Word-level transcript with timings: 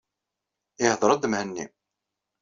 Ihḍeṛ-d 0.85 1.23
Mhenni. 1.31 1.65